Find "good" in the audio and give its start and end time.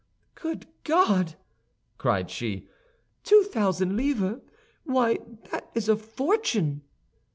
0.33-0.65